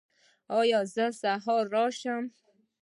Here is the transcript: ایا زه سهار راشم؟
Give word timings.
ایا 0.59 0.79
زه 0.93 1.05
سهار 1.21 1.65
راشم؟ 1.75 2.23